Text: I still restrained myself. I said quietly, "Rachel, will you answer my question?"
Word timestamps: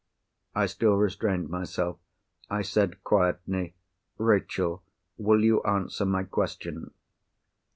I 0.55 0.65
still 0.65 0.95
restrained 0.95 1.47
myself. 1.49 1.99
I 2.49 2.63
said 2.63 3.03
quietly, 3.03 3.75
"Rachel, 4.17 4.81
will 5.19 5.43
you 5.43 5.61
answer 5.61 6.05
my 6.05 6.23
question?" 6.23 6.89